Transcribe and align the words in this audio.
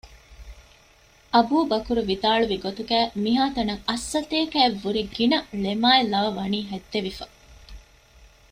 އަބޫބަކުރު 1.33 2.01
ވިދާޅުވި 2.09 2.57
ގޮތުގައި 2.65 3.07
މިހާތަނަށް 3.23 3.83
އަށްސަތޭކަ 3.87 4.57
އަށް 4.61 4.79
ވުރެ 4.83 5.03
ގިނަ 5.15 5.37
ޅެމާއި 5.63 6.01
ލަވަ 6.11 6.31
ވަނީ 6.37 6.59
ހެއްދެވިފަ 6.71 7.25